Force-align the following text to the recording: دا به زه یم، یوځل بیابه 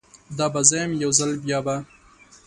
دا 0.37 0.45
به 0.53 0.61
زه 0.69 0.77
یم، 0.83 0.91
یوځل 1.03 1.31
بیابه 1.43 1.75